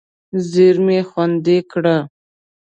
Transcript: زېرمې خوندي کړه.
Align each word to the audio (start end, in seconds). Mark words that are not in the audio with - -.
زېرمې 0.49 0.99
خوندي 1.09 1.57
کړه. 1.71 1.97